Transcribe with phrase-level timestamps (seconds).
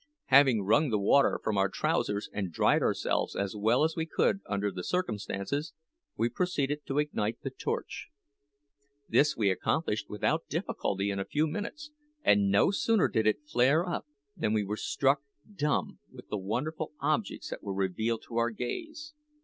[0.33, 4.39] Having wrung the water from our trousers, and dried ourselves as well as we could
[4.47, 5.73] under the circumstances,
[6.17, 8.07] we proceeded to ignite the torch.
[9.07, 11.91] This we accomplished without difficulty in a few minutes;
[12.23, 15.19] and no sooner did it flare up than we were struck
[15.53, 19.13] dumb with the wonderful objects that were revealed to our gaze.